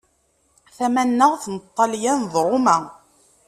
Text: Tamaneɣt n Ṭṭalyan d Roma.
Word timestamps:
Tamaneɣt 0.75 1.43
n 1.53 1.55
Ṭṭalyan 1.65 2.21
d 2.31 2.33
Roma. 2.45 2.77